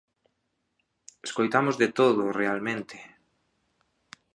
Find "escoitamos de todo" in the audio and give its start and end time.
1.27-2.21